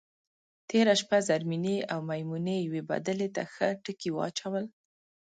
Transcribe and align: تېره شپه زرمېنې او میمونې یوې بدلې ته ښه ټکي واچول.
تېره 0.69 0.93
شپه 1.01 1.17
زرمېنې 1.27 1.77
او 1.91 1.99
میمونې 2.09 2.55
یوې 2.65 2.81
بدلې 2.89 3.27
ته 3.35 3.41
ښه 3.53 3.67
ټکي 3.83 4.09
واچول. 4.13 4.65